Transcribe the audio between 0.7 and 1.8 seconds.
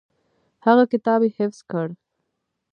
کتاب یې حفظ